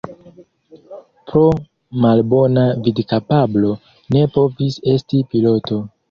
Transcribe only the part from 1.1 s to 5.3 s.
Pro malbona vidkapablo ne povis esti